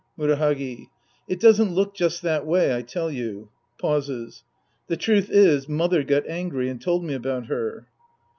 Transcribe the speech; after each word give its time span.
Murahagi. 0.17 0.87
It 1.27 1.39
doesn't 1.39 1.75
look 1.75 1.93
just 1.93 2.23
that 2.23 2.43
way, 2.43 2.75
I 2.75 2.81
tell 2.81 3.11
you. 3.11 3.49
{Pauses.). 3.77 4.43
The 4.87 4.97
truth 4.97 5.29
is," 5.29 5.69
mother" 5.69 6.01
got 6.03 6.27
angry 6.27 6.69
and 6.69 6.81
told 6.81 7.03
me 7.03 7.13
about 7.13 7.45
her. 7.45 7.85